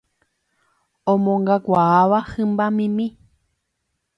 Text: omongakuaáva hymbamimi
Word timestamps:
omongakuaáva 1.11 2.19
hymbamimi 2.31 3.07